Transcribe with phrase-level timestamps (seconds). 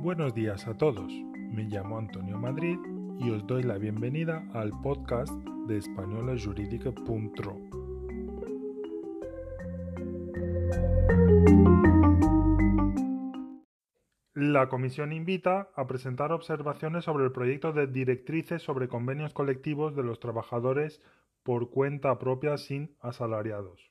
[0.00, 2.78] Buenos días a todos, me llamo Antonio Madrid
[3.18, 5.32] y os doy la bienvenida al podcast
[5.66, 7.56] de españolajurídica.ro.
[14.34, 20.04] La comisión invita a presentar observaciones sobre el proyecto de directrices sobre convenios colectivos de
[20.04, 21.02] los trabajadores
[21.42, 23.90] por cuenta propia sin asalariados.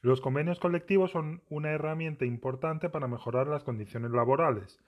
[0.00, 4.78] Los convenios colectivos son una herramienta importante para mejorar las condiciones laborales.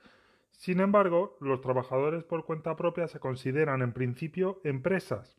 [0.57, 5.37] Sin embargo, los trabajadores por cuenta propia se consideran en principio empresas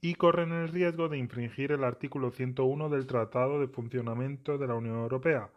[0.00, 4.74] y corren el riesgo de infringir el artículo 101 del Tratado de Funcionamiento de la
[4.74, 5.50] Unión Europea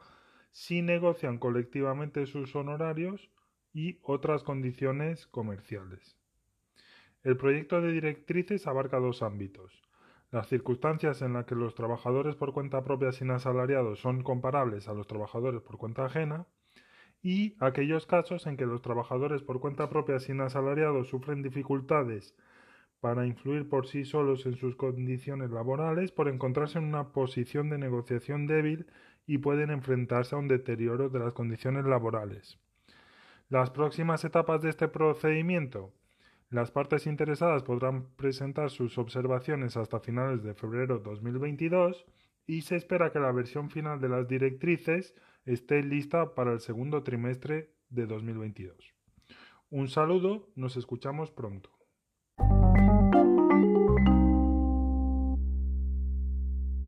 [0.51, 3.29] si negocian colectivamente sus honorarios
[3.73, 6.17] y otras condiciones comerciales.
[7.23, 9.87] El proyecto de directrices abarca dos ámbitos
[10.29, 14.93] las circunstancias en las que los trabajadores por cuenta propia sin asalariados son comparables a
[14.93, 16.45] los trabajadores por cuenta ajena
[17.21, 22.35] y aquellos casos en que los trabajadores por cuenta propia sin asalariados sufren dificultades
[22.99, 27.77] para influir por sí solos en sus condiciones laborales por encontrarse en una posición de
[27.77, 28.87] negociación débil
[29.25, 32.59] y pueden enfrentarse a un deterioro de las condiciones laborales.
[33.49, 35.93] Las próximas etapas de este procedimiento
[36.49, 42.05] las partes interesadas podrán presentar sus observaciones hasta finales de febrero 2022
[42.45, 45.13] y se espera que la versión final de las directrices
[45.47, 48.93] esté lista para el segundo trimestre de 2022.
[49.69, 51.76] Un saludo, nos escuchamos pronto.